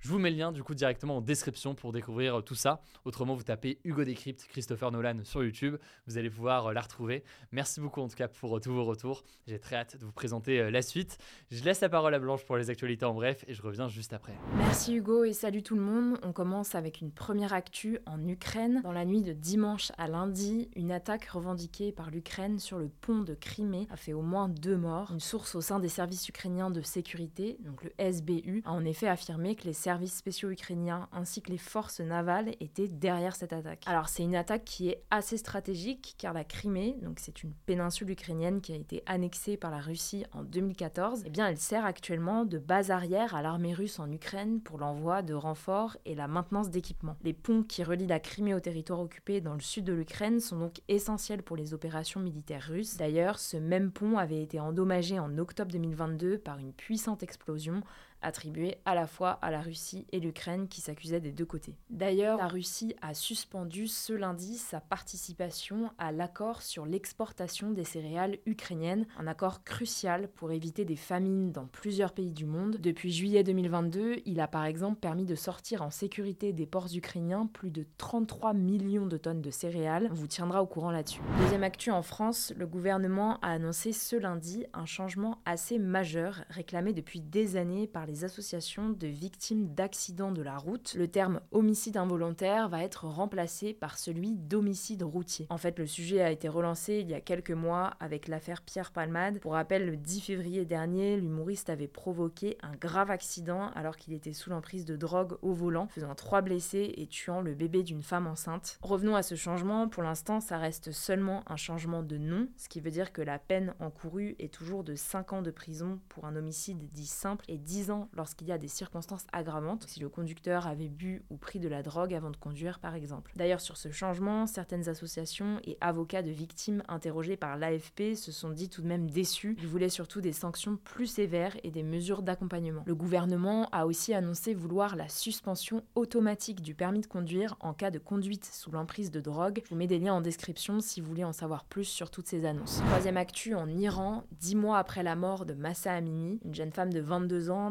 Je 0.00 0.08
vous 0.10 0.18
mets 0.20 0.30
le 0.30 0.36
lien 0.36 0.52
du 0.52 0.62
coup 0.62 0.76
directement 0.76 1.16
en 1.16 1.20
description 1.20 1.74
pour 1.74 1.92
découvrir 1.92 2.36
euh, 2.36 2.40
tout 2.40 2.54
ça. 2.54 2.80
Autrement, 3.04 3.34
vous 3.34 3.42
tapez 3.42 3.80
Hugo 3.82 4.04
Décrypte, 4.04 4.46
Christopher 4.48 4.92
Nolan 4.92 5.24
sur 5.24 5.42
YouTube. 5.42 5.76
Vous 6.06 6.18
allez 6.18 6.30
pouvoir 6.30 6.66
euh, 6.66 6.72
la 6.72 6.82
retrouver. 6.82 7.24
Merci 7.50 7.80
beaucoup 7.80 8.00
en 8.00 8.06
tout 8.06 8.14
cas 8.14 8.28
pour 8.28 8.56
euh, 8.56 8.60
tous 8.60 8.72
vos 8.72 8.84
retours. 8.84 9.24
J'ai 9.48 9.58
très 9.58 9.74
hâte 9.74 9.96
de 9.96 10.04
vous 10.04 10.12
présenter 10.12 10.70
la 10.70 10.82
suite. 10.82 11.18
Je 11.50 11.64
laisse 11.64 11.80
la 11.80 11.88
parole 11.88 12.14
à 12.14 12.20
Blanche 12.20 12.44
pour 12.44 12.56
les 12.56 12.70
actualités 12.70 13.04
en 13.04 13.12
bref 13.12 13.44
et 13.48 13.54
je 13.54 13.62
reviens 13.62 13.88
juste 13.88 14.12
après. 14.12 14.34
Merci 14.56 14.94
Hugo 14.94 15.24
et 15.24 15.32
salut 15.32 15.64
tout 15.64 15.74
le 15.74 15.82
monde. 15.82 16.18
On 16.22 16.32
commence 16.32 16.76
avec 16.76 17.00
une 17.00 17.10
première 17.10 17.52
actu 17.52 17.98
en 18.06 18.24
Ukraine. 18.28 18.80
Dans 18.84 18.92
la 18.92 19.04
nuit 19.04 19.22
de 19.22 19.32
dimanche 19.32 19.90
à 19.98 20.06
lundi, 20.06 20.70
une 20.76 20.92
attaque 20.92 21.24
revendiquée 21.24 21.90
par 21.90 22.10
l'Ukraine 22.10 22.60
sur 22.60 22.78
le 22.78 22.88
pont 22.88 23.22
de 23.22 23.34
Crimée 23.34 23.88
a 23.90 23.96
fait 23.96 24.12
au 24.12 24.22
moins 24.22 24.48
deux 24.48 24.76
morts. 24.76 25.10
Une 25.12 25.20
source 25.20 25.56
au 25.56 25.60
sein 25.60 25.80
des 25.80 25.88
services 25.88 26.28
ukrainiens 26.28 26.70
de 26.70 26.82
sécurité, 26.82 27.58
donc 27.64 27.82
le 27.82 27.90
SBU, 27.98 28.62
a 28.64 28.70
en 28.70 28.84
effet 28.84 29.08
affirmé 29.08 29.56
que 29.56 29.64
les 29.64 29.72
services 29.88 30.18
spéciaux 30.18 30.50
ukrainiens 30.50 31.08
ainsi 31.12 31.40
que 31.40 31.50
les 31.50 31.56
forces 31.56 32.00
navales 32.00 32.50
étaient 32.60 32.88
derrière 32.88 33.34
cette 33.34 33.54
attaque. 33.54 33.84
Alors 33.86 34.10
c'est 34.10 34.22
une 34.22 34.36
attaque 34.36 34.66
qui 34.66 34.90
est 34.90 35.02
assez 35.10 35.38
stratégique 35.38 36.14
car 36.18 36.34
la 36.34 36.44
Crimée, 36.44 36.98
donc 37.00 37.20
c'est 37.20 37.42
une 37.42 37.54
péninsule 37.64 38.10
ukrainienne 38.10 38.60
qui 38.60 38.74
a 38.74 38.76
été 38.76 39.02
annexée 39.06 39.56
par 39.56 39.70
la 39.70 39.78
Russie 39.78 40.26
en 40.32 40.42
2014, 40.42 41.22
eh 41.24 41.30
bien 41.30 41.48
elle 41.48 41.56
sert 41.56 41.86
actuellement 41.86 42.44
de 42.44 42.58
base 42.58 42.90
arrière 42.90 43.34
à 43.34 43.40
l'armée 43.40 43.72
russe 43.72 43.98
en 43.98 44.12
Ukraine 44.12 44.60
pour 44.60 44.76
l'envoi 44.76 45.22
de 45.22 45.32
renforts 45.32 45.96
et 46.04 46.14
la 46.14 46.28
maintenance 46.28 46.68
d'équipements. 46.68 47.16
Les 47.22 47.32
ponts 47.32 47.62
qui 47.62 47.82
relient 47.82 48.06
la 48.06 48.20
Crimée 48.20 48.52
au 48.52 48.60
territoire 48.60 49.00
occupé 49.00 49.40
dans 49.40 49.54
le 49.54 49.60
sud 49.60 49.84
de 49.84 49.94
l'Ukraine 49.94 50.38
sont 50.38 50.58
donc 50.58 50.82
essentiels 50.88 51.42
pour 51.42 51.56
les 51.56 51.72
opérations 51.72 52.20
militaires 52.20 52.66
russes. 52.68 52.98
D'ailleurs, 52.98 53.38
ce 53.38 53.56
même 53.56 53.90
pont 53.90 54.18
avait 54.18 54.42
été 54.42 54.60
endommagé 54.60 55.18
en 55.18 55.38
octobre 55.38 55.72
2022 55.72 56.36
par 56.36 56.58
une 56.58 56.74
puissante 56.74 57.22
explosion 57.22 57.82
attribué 58.22 58.78
à 58.84 58.94
la 58.94 59.06
fois 59.06 59.32
à 59.42 59.50
la 59.50 59.60
Russie 59.60 60.06
et 60.12 60.20
l'Ukraine 60.20 60.68
qui 60.68 60.80
s'accusaient 60.80 61.20
des 61.20 61.32
deux 61.32 61.44
côtés. 61.44 61.76
D'ailleurs, 61.90 62.38
la 62.38 62.48
Russie 62.48 62.94
a 63.02 63.14
suspendu 63.14 63.86
ce 63.86 64.12
lundi 64.12 64.56
sa 64.56 64.80
participation 64.80 65.90
à 65.98 66.12
l'accord 66.12 66.62
sur 66.62 66.86
l'exportation 66.86 67.70
des 67.70 67.84
céréales 67.84 68.38
ukrainiennes, 68.46 69.06
un 69.18 69.26
accord 69.26 69.64
crucial 69.64 70.28
pour 70.28 70.52
éviter 70.52 70.84
des 70.84 70.96
famines 70.96 71.52
dans 71.52 71.66
plusieurs 71.66 72.12
pays 72.12 72.32
du 72.32 72.46
monde. 72.46 72.76
Depuis 72.76 73.12
juillet 73.12 73.44
2022, 73.44 74.16
il 74.24 74.40
a 74.40 74.48
par 74.48 74.64
exemple 74.64 74.98
permis 75.00 75.24
de 75.24 75.34
sortir 75.34 75.82
en 75.82 75.90
sécurité 75.90 76.52
des 76.52 76.66
ports 76.66 76.88
ukrainiens 76.94 77.46
plus 77.52 77.70
de 77.70 77.86
33 77.98 78.54
millions 78.54 79.06
de 79.06 79.16
tonnes 79.16 79.42
de 79.42 79.50
céréales. 79.50 80.08
On 80.10 80.14
vous 80.14 80.26
tiendra 80.26 80.62
au 80.62 80.66
courant 80.66 80.90
là-dessus. 80.90 81.20
Deuxième 81.40 81.62
actu 81.62 81.90
en 81.90 82.02
France, 82.02 82.52
le 82.56 82.66
gouvernement 82.66 83.38
a 83.40 83.52
annoncé 83.52 83.92
ce 83.92 84.16
lundi 84.16 84.66
un 84.72 84.86
changement 84.86 85.38
assez 85.44 85.78
majeur 85.78 86.44
réclamé 86.50 86.92
depuis 86.92 87.20
des 87.20 87.56
années 87.56 87.86
par 87.86 88.07
les 88.08 88.24
associations 88.24 88.88
de 88.88 89.06
victimes 89.06 89.74
d'accidents 89.74 90.32
de 90.32 90.42
la 90.42 90.56
route. 90.56 90.94
Le 90.94 91.08
terme 91.08 91.40
homicide 91.52 91.96
involontaire 91.96 92.68
va 92.68 92.82
être 92.82 93.04
remplacé 93.04 93.74
par 93.74 93.98
celui 93.98 94.34
d'homicide 94.34 95.02
routier. 95.02 95.46
En 95.50 95.58
fait, 95.58 95.78
le 95.78 95.86
sujet 95.86 96.22
a 96.22 96.30
été 96.30 96.48
relancé 96.48 96.98
il 97.00 97.08
y 97.08 97.14
a 97.14 97.20
quelques 97.20 97.50
mois 97.50 97.94
avec 98.00 98.26
l'affaire 98.26 98.62
Pierre 98.62 98.92
Palmade. 98.92 99.40
Pour 99.40 99.52
rappel, 99.52 99.86
le 99.86 99.96
10 99.96 100.20
février 100.20 100.64
dernier, 100.64 101.18
l'humoriste 101.18 101.70
avait 101.70 101.86
provoqué 101.86 102.56
un 102.62 102.74
grave 102.74 103.10
accident 103.10 103.70
alors 103.74 103.96
qu'il 103.96 104.14
était 104.14 104.32
sous 104.32 104.50
l'emprise 104.50 104.86
de 104.86 104.96
drogue 104.96 105.36
au 105.42 105.52
volant, 105.52 105.88
faisant 105.88 106.14
trois 106.14 106.40
blessés 106.40 106.94
et 106.96 107.06
tuant 107.06 107.42
le 107.42 107.54
bébé 107.54 107.82
d'une 107.82 108.02
femme 108.02 108.26
enceinte. 108.26 108.78
Revenons 108.80 109.16
à 109.16 109.22
ce 109.22 109.34
changement. 109.34 109.88
Pour 109.88 110.02
l'instant, 110.02 110.40
ça 110.40 110.56
reste 110.56 110.92
seulement 110.92 111.42
un 111.46 111.56
changement 111.56 112.02
de 112.02 112.16
nom, 112.16 112.48
ce 112.56 112.68
qui 112.68 112.80
veut 112.80 112.90
dire 112.90 113.12
que 113.12 113.22
la 113.22 113.38
peine 113.38 113.74
encourue 113.80 114.34
est 114.38 114.52
toujours 114.52 114.82
de 114.82 114.94
5 114.94 115.34
ans 115.34 115.42
de 115.42 115.50
prison 115.50 116.00
pour 116.08 116.24
un 116.24 116.34
homicide 116.36 116.88
dit 116.92 117.06
simple 117.06 117.44
et 117.48 117.58
10 117.58 117.90
ans 117.90 117.97
lorsqu'il 118.12 118.46
y 118.46 118.52
a 118.52 118.58
des 118.58 118.68
circonstances 118.68 119.26
aggravantes, 119.32 119.84
si 119.88 120.00
le 120.00 120.08
conducteur 120.08 120.66
avait 120.66 120.88
bu 120.88 121.22
ou 121.30 121.36
pris 121.36 121.58
de 121.58 121.68
la 121.68 121.82
drogue 121.82 122.14
avant 122.14 122.30
de 122.30 122.36
conduire 122.36 122.78
par 122.78 122.94
exemple. 122.94 123.32
D'ailleurs 123.36 123.60
sur 123.60 123.76
ce 123.76 123.90
changement, 123.90 124.46
certaines 124.46 124.88
associations 124.88 125.60
et 125.64 125.76
avocats 125.80 126.22
de 126.22 126.30
victimes 126.30 126.82
interrogés 126.88 127.36
par 127.36 127.56
l'AFP 127.56 128.14
se 128.14 128.32
sont 128.32 128.50
dit 128.50 128.68
tout 128.68 128.82
de 128.82 128.86
même 128.86 129.10
déçus. 129.10 129.56
Ils 129.58 129.66
voulaient 129.66 129.88
surtout 129.88 130.20
des 130.20 130.32
sanctions 130.32 130.76
plus 130.76 131.06
sévères 131.06 131.56
et 131.62 131.70
des 131.70 131.82
mesures 131.82 132.22
d'accompagnement. 132.22 132.82
Le 132.86 132.94
gouvernement 132.94 133.68
a 133.72 133.86
aussi 133.86 134.14
annoncé 134.14 134.54
vouloir 134.54 134.96
la 134.96 135.08
suspension 135.08 135.82
automatique 135.94 136.62
du 136.62 136.74
permis 136.74 137.00
de 137.00 137.06
conduire 137.06 137.56
en 137.60 137.74
cas 137.74 137.90
de 137.90 137.98
conduite 137.98 138.48
sous 138.52 138.70
l'emprise 138.70 139.10
de 139.10 139.20
drogue. 139.20 139.60
Je 139.64 139.70
vous 139.70 139.76
mets 139.76 139.86
des 139.86 139.98
liens 139.98 140.14
en 140.14 140.20
description 140.20 140.80
si 140.80 141.00
vous 141.00 141.08
voulez 141.08 141.24
en 141.24 141.32
savoir 141.32 141.64
plus 141.64 141.84
sur 141.84 142.10
toutes 142.10 142.26
ces 142.26 142.44
annonces. 142.44 142.80
Troisième 142.86 143.16
actu 143.16 143.54
en 143.54 143.68
Iran, 143.68 144.24
dix 144.32 144.54
mois 144.54 144.78
après 144.78 145.02
la 145.02 145.16
mort 145.16 145.46
de 145.46 145.54
Massa 145.54 145.92
Amini, 145.92 146.40
une 146.44 146.54
jeune 146.54 146.72
femme 146.72 146.92
de 146.92 147.00
22 147.00 147.50
ans 147.50 147.70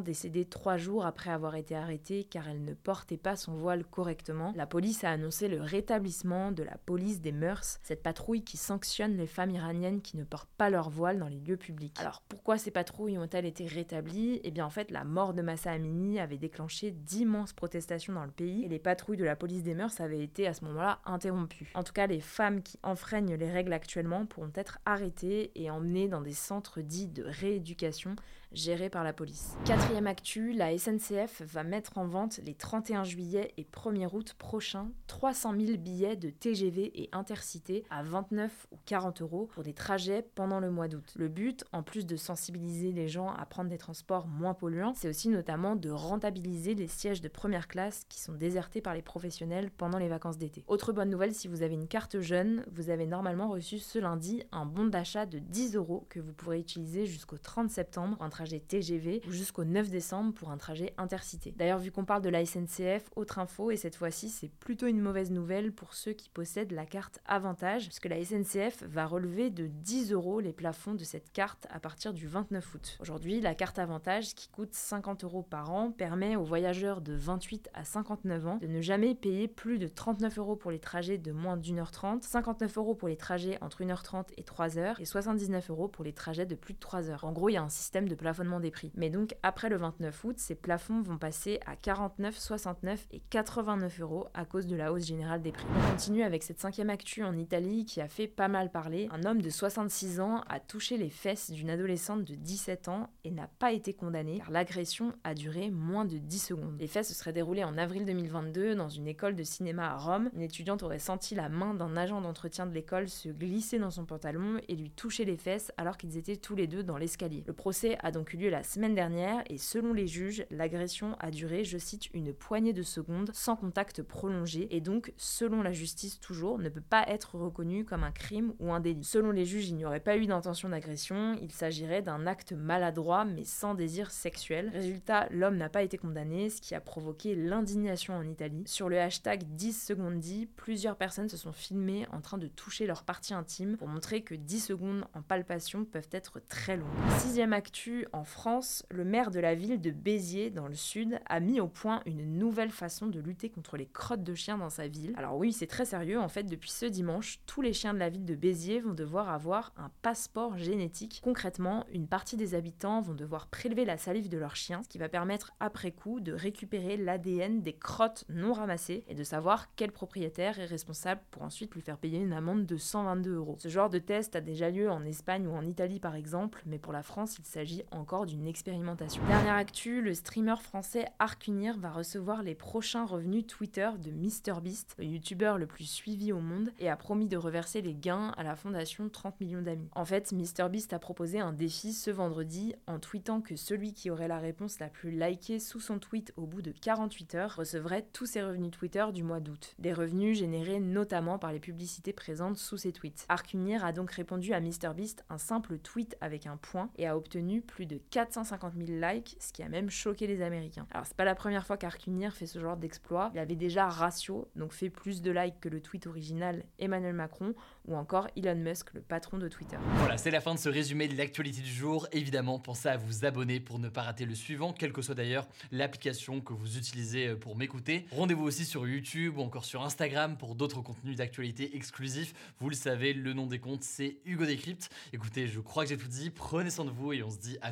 trois 0.50 0.78
jours 0.78 1.06
après 1.06 1.30
avoir 1.30 1.56
été 1.56 1.76
arrêtée 1.76 2.24
car 2.24 2.48
elle 2.48 2.64
ne 2.64 2.74
portait 2.74 3.18
pas 3.18 3.36
son 3.36 3.54
voile 3.54 3.84
correctement. 3.86 4.54
La 4.56 4.66
police 4.66 5.04
a 5.04 5.12
annoncé 5.12 5.48
le 5.48 5.62
rétablissement 5.62 6.52
de 6.52 6.64
la 6.64 6.78
police 6.86 7.22
des 7.22 7.32
mœurs, 7.32 7.80
cette 7.84 8.04
patrouille 8.04 8.44
qui 8.44 8.58
sanctionne 8.58 9.18
les 9.18 9.28
femmes 9.28 9.52
iraniennes 9.52 10.02
qui 10.02 10.18
ne 10.18 10.24
portent 10.24 10.50
pas 10.58 10.70
leur 10.70 10.90
voile 10.90 11.20
dans 11.20 11.28
les 11.28 11.40
lieux 11.40 11.58
publics. 11.58 11.98
Alors 12.00 12.22
pourquoi 12.28 12.58
ces 12.58 12.72
patrouilles 12.72 13.18
ont-elles 13.18 13.46
été 13.46 13.66
rétablies? 13.66 14.40
Eh 14.44 14.52
bien 14.52 14.66
en 14.66 14.70
fait 14.70 14.92
la 14.92 15.04
mort 15.04 15.34
de 15.34 15.42
Massa 15.42 15.72
Amini 15.72 16.20
avait 16.20 16.38
déclenché 16.38 16.92
d'immenses 16.92 17.54
protestations 17.54 18.14
dans 18.14 18.26
le 18.26 18.32
pays 18.32 18.64
et 18.64 18.70
les 18.70 18.80
patrouilles 18.80 19.18
de 19.18 19.26
la 19.26 19.36
police 19.36 19.64
des 19.64 19.76
mœurs 19.76 20.00
avaient 20.00 20.24
été 20.24 20.48
à 20.48 20.54
ce 20.54 20.66
moment-là 20.66 21.00
interrompues. 21.06 21.72
En 21.76 21.84
tout 21.84 21.94
cas 21.94 22.08
les 22.08 22.22
femmes 22.22 22.62
qui 22.62 22.80
enfreignent 22.84 23.36
les 23.36 23.52
règles 23.52 23.74
actuellement 23.74 24.26
pourront 24.26 24.52
être 24.56 24.80
arrêtées 24.86 25.52
et 25.56 25.70
emmenées 25.70 26.08
dans 26.08 26.22
des 26.22 26.34
centres 26.34 26.82
dits 26.82 27.08
de 27.08 27.24
rééducation 27.24 28.16
gérés 28.58 28.90
par 28.90 29.04
la 29.04 29.14
police. 29.14 29.56
Quatrième 29.66 30.08
actu, 30.08 30.52
la 30.52 30.78
SNCF 30.78 31.42
va 31.44 31.64
mettre 31.64 31.98
en 31.98 32.08
vente 32.08 32.40
les 32.44 32.54
31 32.54 33.04
juillet 33.04 33.54
et 33.58 33.64
1er 33.64 34.10
août 34.14 34.36
prochains 34.38 34.92
300 35.08 35.54
000 35.60 35.78
billets 35.78 36.16
de 36.16 36.30
TGV 36.30 36.92
et 37.02 37.10
Intercité 37.12 37.84
à 37.90 38.04
29 38.04 38.68
ou 38.72 38.78
40 38.86 39.22
euros 39.22 39.50
pour 39.54 39.64
des 39.64 39.74
trajets 39.74 40.28
pendant 40.36 40.60
le 40.60 40.72
mois 40.72 40.88
d'août. 40.88 41.14
Le 41.16 41.28
but, 41.28 41.66
en 41.72 41.84
plus 41.84 42.06
de 42.06 42.16
sensibiliser 42.16 42.92
les 42.92 43.08
gens 43.08 43.30
à 43.30 43.46
prendre 43.46 43.70
des 43.70 43.78
transports 43.78 44.28
moins 44.28 44.54
polluants, 44.54 44.94
c'est 44.96 45.10
aussi 45.10 45.30
notamment 45.30 45.76
de 45.76 45.90
rentabiliser 45.90 46.76
les 46.76 46.88
sièges 46.88 47.22
de 47.22 47.28
première 47.28 47.68
classe 47.68 48.06
qui 48.10 48.20
sont 48.20 48.34
désertés 48.34 48.82
par 48.82 48.94
les 48.94 49.02
professionnels 49.02 49.72
pendant 49.72 49.98
les 49.98 50.10
vacances 50.10 50.38
d'été. 50.38 50.64
Autre 50.68 50.94
bonne 50.94 51.10
nouvelle, 51.10 51.34
si 51.34 51.48
vous 51.48 51.64
avez 51.64 51.74
une 51.74 51.88
carte 51.88 52.20
jeune, 52.20 52.64
vous 52.72 52.90
avez 52.90 53.06
normalement 53.06 53.50
reçu 53.50 53.80
ce 53.80 54.00
lundi 54.00 54.44
un 54.52 54.66
bon 54.66 54.86
d'achat 54.86 55.26
de 55.26 55.40
10 55.40 55.76
euros 55.76 56.06
que 56.10 56.20
vous 56.20 56.34
pourrez 56.34 56.60
utiliser 56.60 57.06
jusqu'au 57.06 57.38
30 57.38 57.70
septembre 57.70 58.18
trajet 58.30 58.47
TGV 58.56 59.22
ou 59.28 59.32
jusqu'au 59.32 59.66
9 59.66 59.90
décembre 59.90 60.34
pour 60.34 60.50
un 60.50 60.58
trajet 60.58 60.94
intercité. 60.98 61.54
D'ailleurs, 61.56 61.80
vu 61.80 61.92
qu'on 61.92 62.06
parle 62.06 62.22
de 62.22 62.30
la 62.30 62.46
SNCF, 62.46 63.10
autre 63.16 63.40
info, 63.40 63.72
et 63.72 63.78
cette 63.78 63.96
fois-ci 63.96 64.30
c'est 64.30 64.50
plutôt 64.50 64.88
une 64.88 65.00
mauvaise 65.00 65.32
nouvelle 65.32 65.72
pour 65.72 65.94
ceux 65.94 66.14
qui 66.14 66.30
possèdent 66.30 66.72
la 66.72 66.86
carte 66.86 67.20
Avantage, 67.26 67.86
puisque 67.86 68.06
la 68.06 68.24
SNCF 68.24 68.84
va 68.84 69.06
relever 69.06 69.50
de 69.50 69.68
10 69.68 70.12
euros 70.12 70.40
les 70.40 70.54
plafonds 70.54 70.94
de 70.94 71.04
cette 71.04 71.32
carte 71.32 71.68
à 71.70 71.80
partir 71.80 72.14
du 72.14 72.28
29 72.28 72.74
août. 72.74 72.98
Aujourd'hui, 73.00 73.42
la 73.42 73.56
carte 73.56 73.80
Avantage, 73.80 74.34
qui 74.34 74.50
coûte 74.50 74.74
50 74.74 75.24
euros 75.24 75.44
par 75.44 75.72
an, 75.72 75.92
permet 75.92 76.36
aux 76.36 76.44
voyageurs 76.44 77.02
de 77.02 77.14
28 77.14 77.70
à 77.74 77.84
59 77.84 78.48
ans 78.48 78.58
de 78.62 78.68
ne 78.68 78.82
jamais 78.82 79.16
payer 79.16 79.48
plus 79.48 79.80
de 79.80 79.88
39 79.88 80.38
euros 80.38 80.56
pour 80.56 80.72
les 80.72 80.80
trajets 80.80 81.18
de 81.18 81.32
moins 81.32 81.58
d'une 81.58 81.80
heure 81.80 81.92
30, 81.92 82.24
59 82.24 82.78
euros 82.78 82.96
pour 82.96 83.08
les 83.08 83.18
trajets 83.18 83.58
entre 83.62 83.84
1h30 83.84 84.26
et 84.38 84.44
3h, 84.44 84.96
et 85.00 85.06
79 85.06 85.70
euros 85.70 85.88
pour 85.88 86.04
les 86.04 86.14
trajets 86.14 86.46
de 86.46 86.56
plus 86.56 86.74
de 86.74 86.80
3 86.80 87.10
heures. 87.10 87.24
En 87.24 87.32
gros, 87.32 87.50
il 87.50 87.54
y 87.54 87.58
a 87.58 87.64
un 87.64 87.70
système 87.70 88.08
de 88.08 88.16
plafonnement 88.28 88.60
des 88.60 88.72
prix. 88.72 88.92
Mais 88.96 89.10
donc, 89.10 89.38
après 89.42 89.70
le 89.70 89.78
29 89.78 90.26
août, 90.26 90.36
ces 90.38 90.56
plafonds 90.56 91.02
vont 91.02 91.18
passer 91.18 91.62
à 91.66 91.78
49, 91.78 92.38
69 92.38 93.08
et 93.14 93.22
89 93.30 94.02
euros 94.02 94.28
à 94.34 94.44
cause 94.44 94.68
de 94.68 94.76
la 94.76 94.92
hausse 94.92 95.06
générale 95.06 95.42
des 95.42 95.54
prix. 95.54 95.66
On 95.78 95.92
continue 95.92 96.24
avec 96.24 96.44
cette 96.44 96.60
cinquième 96.60 96.90
actu 96.90 97.24
en 97.24 97.38
Italie 97.38 97.86
qui 97.86 98.02
a 98.02 98.10
fait 98.10 98.28
pas 98.28 98.50
mal 98.50 98.70
parler. 98.70 99.08
Un 99.14 99.24
homme 99.24 99.42
de 99.42 99.50
66 99.50 100.20
ans 100.20 100.42
a 100.50 100.60
touché 100.60 100.98
les 100.98 101.10
fesses 101.10 101.52
d'une 101.52 101.70
adolescente 101.70 102.26
de 102.26 102.36
17 102.36 102.90
ans 102.90 103.10
et 103.24 103.32
n'a 103.32 103.48
pas 103.60 103.72
été 103.72 103.94
condamné 103.94 104.40
car 104.40 104.52
l'agression 104.52 105.14
a 105.24 105.34
duré 105.34 105.70
moins 105.70 106.04
de 106.04 106.18
10 106.18 106.40
secondes. 106.40 106.76
Les 106.82 106.88
faits 106.88 107.06
se 107.06 107.14
seraient 107.14 107.32
déroulés 107.32 107.64
en 107.64 107.78
avril 107.78 108.04
2022 108.06 108.76
dans 108.76 108.90
une 108.90 109.08
école 109.08 109.36
de 109.36 109.44
cinéma 109.44 109.88
à 109.88 109.96
Rome. 109.96 110.30
Une 110.34 110.42
étudiante 110.42 110.84
aurait 110.84 111.00
senti 111.00 111.34
la 111.34 111.48
main 111.48 111.74
d'un 111.74 111.96
agent 111.96 112.20
d'entretien 112.20 112.66
de 112.66 112.74
l'école 112.74 113.08
se 113.08 113.30
glisser 113.30 113.80
dans 113.80 113.92
son 113.92 114.04
pantalon 114.04 114.60
et 114.68 114.76
lui 114.76 114.92
toucher 114.92 115.24
les 115.24 115.38
fesses 115.38 115.72
alors 115.78 115.96
qu'ils 115.96 116.18
étaient 116.18 116.36
tous 116.36 116.56
les 116.56 116.68
deux 116.68 116.84
dans 116.84 116.98
l'escalier. 116.98 117.46
Le 117.48 117.54
procès 117.54 117.98
a 118.04 118.12
donc 118.12 118.17
eu 118.24 118.38
lieu 118.38 118.50
la 118.50 118.64
semaine 118.64 118.96
dernière 118.96 119.44
et 119.50 119.58
selon 119.58 119.94
les 119.94 120.08
juges, 120.08 120.46
l'agression 120.52 121.16
a 121.20 121.32
duré, 121.32 121.64
je 121.64 121.78
cite, 121.78 122.14
une 122.14 122.34
poignée 122.34 122.74
de 122.74 122.84
secondes 122.84 123.32
sans 123.34 123.56
contact 123.56 124.02
prolongé 124.02 124.68
et 124.76 124.82
donc, 124.82 125.14
selon 125.18 125.62
la 125.62 125.72
justice 125.72 126.20
toujours, 126.20 126.60
ne 126.60 126.70
peut 126.70 126.82
pas 126.82 127.06
être 127.08 127.36
reconnu 127.36 127.86
comme 127.86 128.04
un 128.04 128.12
crime 128.12 128.54
ou 128.60 128.74
un 128.74 128.80
délit. 128.80 129.04
Selon 129.04 129.32
les 129.32 129.46
juges, 129.46 129.70
il 129.70 129.76
n'y 129.76 129.86
aurait 129.86 130.00
pas 130.00 130.18
eu 130.18 130.26
d'intention 130.26 130.70
d'agression, 130.70 131.38
il 131.42 131.52
s'agirait 131.52 132.02
d'un 132.02 132.28
acte 132.28 132.54
maladroit 132.54 133.26
mais 133.26 133.44
sans 133.44 133.74
désir 133.74 134.12
sexuel. 134.12 134.70
Résultat, 134.74 135.28
l'homme 135.32 135.58
n'a 135.58 135.70
pas 135.70 135.84
été 135.84 135.98
condamné, 135.98 136.50
ce 136.50 136.62
qui 136.62 136.76
a 136.76 136.82
provoqué 136.82 137.36
l'indignation 137.36 138.16
en 138.16 138.24
Italie. 138.24 138.64
Sur 138.66 138.90
le 138.90 139.00
hashtag 139.00 139.44
10 139.44 139.86
secondes 139.86 140.20
dit, 140.20 140.48
plusieurs 140.56 140.96
personnes 140.96 141.30
se 141.30 141.38
sont 141.38 141.52
filmées 141.52 142.08
en 142.12 142.22
train 142.22 142.38
de 142.38 142.48
toucher 142.48 142.88
leur 142.88 143.04
partie 143.04 143.34
intime 143.34 143.78
pour 143.78 143.88
montrer 143.88 144.22
que 144.22 144.36
10 144.36 144.60
secondes 144.60 145.06
en 145.14 145.22
palpation 145.22 145.86
peuvent 145.86 146.10
être 146.12 146.40
très 146.48 146.78
longues. 146.78 146.88
Sixième 147.20 147.54
actu, 147.54 148.07
en 148.14 148.24
France, 148.24 148.86
le 148.90 149.06
maire 149.06 149.32
de 149.32 149.40
la 149.40 149.56
ville 149.56 149.80
de 149.80 149.92
Béziers, 149.92 150.50
dans 150.50 150.68
le 150.68 150.76
sud, 150.76 151.20
a 151.26 151.40
mis 151.40 151.60
au 151.60 151.68
point 151.68 152.02
une 152.06 152.38
nouvelle 152.38 152.72
façon 152.72 153.08
de 153.08 153.20
lutter 153.20 153.50
contre 153.50 153.78
les 153.78 153.86
crottes 153.86 154.24
de 154.24 154.36
chiens 154.36 154.58
dans 154.58 154.70
sa 154.70 154.88
ville. 154.88 155.14
Alors 155.18 155.38
oui, 155.38 155.54
c'est 155.54 155.68
très 155.68 155.86
sérieux, 155.86 156.20
en 156.20 156.28
fait, 156.28 156.44
depuis 156.44 156.70
ce 156.70 156.86
dimanche, 156.86 157.40
tous 157.46 157.62
les 157.62 157.74
chiens 157.74 157.94
de 157.94 158.00
la 158.00 158.10
ville 158.10 158.26
de 158.26 158.36
Béziers 158.36 158.80
vont 158.80 158.94
devoir 158.94 159.30
avoir 159.30 159.74
un 159.78 159.92
passeport 160.02 160.58
génétique. 160.58 161.22
Concrètement, 161.24 161.86
une 161.92 162.08
partie 162.08 162.38
des 162.38 162.56
habitants 162.56 163.02
vont 163.02 163.14
devoir 163.14 163.48
prélever 163.48 163.86
la 163.86 163.98
salive 163.98 164.30
de 164.30 164.38
leur 164.38 164.56
chien, 164.56 164.84
ce 164.84 164.90
qui 164.90 164.98
va 164.98 165.10
permettre 165.10 165.54
après 165.60 165.92
coup 165.92 166.20
de 166.20 166.34
récupérer 166.34 166.98
l'ADN 166.98 167.62
des 167.62 167.74
crottes 167.74 168.26
non 168.30 168.54
ramassées 168.54 169.04
et 169.08 169.16
de 169.16 169.24
savoir 169.24 169.74
quel 169.76 169.92
propriétaire 169.92 170.60
est 170.60 170.66
responsable 170.66 171.22
pour 171.32 171.42
ensuite 171.42 171.74
lui 171.74 171.82
faire 171.82 171.98
payer 171.98 172.20
une 172.20 172.34
amende 172.34 172.66
de 172.66 172.78
122 172.78 173.36
euros. 173.36 173.56
Ce 173.60 173.70
genre 173.70 173.90
de 173.90 174.00
test 174.00 174.36
a 174.36 174.42
déjà 174.42 174.70
lieu 174.70 174.90
en 174.90 175.04
Espagne 175.06 175.48
ou 175.48 175.52
en 175.52 175.66
Italie 175.66 176.00
par 176.00 176.16
exemple, 176.16 176.62
mais 176.66 176.80
pour 176.80 176.94
la 176.94 177.04
France, 177.04 177.38
il 177.40 177.46
s'agit 177.46 177.84
encore 177.98 178.26
d'une 178.26 178.48
expérimentation. 178.48 179.22
Dernière 179.28 179.56
actu, 179.56 180.02
le 180.02 180.14
streamer 180.14 180.56
français 180.62 181.08
Arcunir 181.20 181.78
va 181.78 181.92
recevoir 181.92 182.44
les 182.44 182.56
prochains 182.56 183.06
revenus 183.06 183.46
Twitter 183.48 183.90
de 184.00 184.12
MrBeast, 184.12 184.96
le 184.98 185.06
youtubeur 185.06 185.58
le 185.58 185.66
plus 185.66 185.90
suivi 185.90 186.32
au 186.32 186.40
monde, 186.40 186.72
et 186.80 186.90
a 186.90 186.96
promis 186.96 187.28
de 187.28 187.38
reverser 187.38 187.82
les 187.82 187.96
gains 187.96 188.34
à 188.38 188.44
la 188.44 188.56
fondation 188.56 189.10
30 189.10 189.42
millions 189.42 189.62
d'amis. 189.62 189.90
En 189.94 190.06
fait, 190.06 190.32
MrBeast 190.32 190.94
a 190.94 191.00
proposé 191.00 191.40
un 191.40 191.54
défi 191.54 191.94
ce 191.94 192.12
vendredi 192.12 192.76
en 192.86 193.00
tweetant 193.00 193.42
que 193.42 193.56
celui 193.56 193.94
qui 193.94 194.10
aurait 194.10 194.28
la 194.28 194.40
réponse 194.40 194.80
la 194.80 194.90
plus 194.90 195.12
likée 195.12 195.60
sous 195.60 195.80
son 195.80 196.00
tweet 196.00 196.34
au 196.38 196.46
bout 196.46 196.62
de 196.62 196.72
48 196.72 197.36
heures 197.36 197.56
recevrait 197.56 198.06
tous 198.14 198.28
ses 198.28 198.44
revenus 198.44 198.72
Twitter 198.72 199.06
du 199.14 199.24
mois 199.24 199.40
d'août. 199.40 199.76
Des 199.80 199.94
revenus 199.94 200.38
générés 200.38 200.80
notamment 200.80 201.40
par 201.40 201.52
les 201.52 201.60
publicités 201.60 202.14
présentes 202.14 202.58
sous 202.58 202.78
ses 202.78 202.92
tweets. 202.92 203.26
Arcunir 203.30 203.84
a 203.84 203.92
donc 203.92 204.12
répondu 204.12 204.54
à 204.54 204.60
MrBeast 204.60 205.26
un 205.30 205.38
simple 205.38 205.80
tweet 205.80 206.16
avec 206.22 206.46
un 206.46 206.58
point 206.58 206.90
et 206.98 207.08
a 207.08 207.18
obtenu 207.18 207.62
plus 207.62 207.87
de 207.88 208.00
450 208.12 208.74
000 208.76 209.00
likes, 209.00 209.36
ce 209.40 209.52
qui 209.52 209.64
a 209.64 209.70
même 209.70 209.90
choqué 209.90 210.28
les 210.28 210.42
Américains. 210.42 210.86
Alors 210.92 211.06
c'est 211.06 211.16
pas 211.16 211.26
la 211.26 211.36
première 211.36 211.66
fois 211.66 211.78
qu'Arcunir 211.78 212.34
fait 212.34 212.46
ce 212.46 212.60
genre 212.60 212.78
d'exploit, 212.78 213.32
il 213.34 213.40
avait 213.40 213.56
déjà 213.56 213.88
Ratio, 213.88 214.48
donc 214.56 214.74
fait 214.74 214.90
plus 214.90 215.22
de 215.22 215.32
likes 215.32 215.60
que 215.60 215.70
le 215.70 215.82
tweet 215.82 216.08
original 216.08 216.64
Emmanuel 216.80 217.14
Macron, 217.14 217.54
ou 217.88 217.96
encore 217.96 218.28
Elon 218.36 218.56
Musk, 218.56 218.94
le 218.94 219.02
patron 219.02 219.38
de 219.38 219.48
Twitter. 219.48 219.78
Voilà, 219.96 220.18
c'est 220.18 220.32
la 220.32 220.42
fin 220.42 220.54
de 220.54 220.60
ce 220.60 220.70
résumé 220.70 221.08
de 221.08 221.16
l'actualité 221.16 221.62
du 221.62 221.72
jour. 221.72 222.08
Évidemment, 222.12 222.60
pensez 222.60 222.90
à 222.90 222.98
vous 222.98 223.26
abonner 223.26 223.60
pour 223.60 223.80
ne 223.80 223.88
pas 223.88 224.02
rater 224.02 224.26
le 224.26 224.36
suivant, 224.36 224.74
quelle 224.74 224.92
que 224.92 225.02
soit 225.02 225.16
d'ailleurs 225.16 225.48
l'application 225.72 226.42
que 226.42 226.54
vous 226.54 226.78
utilisez 226.78 227.36
pour 227.36 227.56
m'écouter. 227.56 228.06
Rendez-vous 228.12 228.44
aussi 228.44 228.66
sur 228.66 228.88
YouTube 228.88 229.38
ou 229.38 229.42
encore 229.42 229.66
sur 229.66 229.84
Instagram 229.84 230.38
pour 230.38 230.56
d'autres 230.56 230.82
contenus 230.82 231.16
d'actualité 231.16 231.76
exclusifs. 231.76 232.34
Vous 232.60 232.70
le 232.70 232.76
savez, 232.76 233.14
le 233.14 233.34
nom 233.34 233.46
des 233.48 233.60
comptes, 233.60 233.84
c'est 233.84 234.18
Hugo 234.26 234.46
Décrypte. 234.46 234.90
Écoutez, 235.14 235.48
je 235.48 235.60
crois 235.60 235.84
que 235.84 235.90
j'ai 235.90 235.98
tout 235.98 236.08
dit. 236.08 236.30
Prenez 236.30 236.70
soin 236.70 236.86
de 236.86 236.92
vous 236.92 237.14
et 237.14 237.24
on 237.24 237.30
se 237.30 237.38
dit 237.38 237.58
à 237.62 237.72